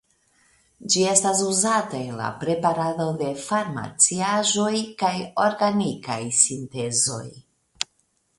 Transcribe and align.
Ĝi 0.93 1.01
estas 1.09 1.43
uzata 1.49 1.99
en 2.05 2.15
la 2.21 2.29
preparado 2.43 3.07
de 3.19 3.29
farmaciaĵoj 3.43 4.73
kaj 5.03 5.13
organikaj 5.49 6.19
sintezoj. 6.41 7.25